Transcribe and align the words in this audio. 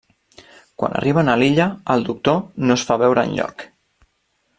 Quan 0.83 0.95
arriben 0.99 1.29
a 1.33 1.35
l'illa, 1.41 1.67
el 1.95 2.05
doctor 2.07 2.39
no 2.67 2.79
es 2.81 2.87
fa 2.89 2.97
veure 3.03 3.27
enlloc. 3.31 3.67